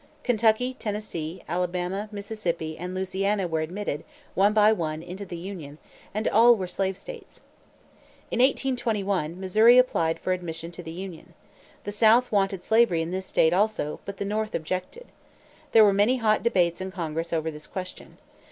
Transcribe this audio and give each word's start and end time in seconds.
Kentucky, 0.23 0.73
Tennessee, 0.73 1.43
Alabama, 1.47 2.09
Mississippi, 2.11 2.75
and 2.75 2.95
Louisiana 2.95 3.47
were 3.47 3.59
admitted, 3.59 4.03
one 4.33 4.51
by 4.51 4.73
one, 4.73 5.03
into 5.03 5.27
the 5.27 5.37
Union; 5.37 5.77
and 6.11 6.27
all 6.27 6.55
were 6.55 6.65
slave 6.65 6.97
states. 6.97 7.41
In 8.31 8.39
1821, 8.39 9.39
Missouri 9.39 9.77
applied 9.77 10.17
for 10.19 10.33
admission 10.33 10.69
into 10.69 10.81
the 10.81 10.89
Union. 10.89 11.35
The 11.83 11.91
South 11.91 12.31
wanted 12.31 12.63
slavery 12.63 13.03
in 13.03 13.11
this 13.11 13.27
state 13.27 13.53
also, 13.53 13.99
but 14.03 14.17
the 14.17 14.25
North 14.25 14.55
objected. 14.55 15.05
There 15.71 15.85
were 15.85 15.93
many 15.93 16.17
hot 16.17 16.41
debate's 16.41 16.81
in 16.81 16.89
Congress 16.89 17.31
over 17.31 17.51
this 17.51 17.67
question. 17.67 18.17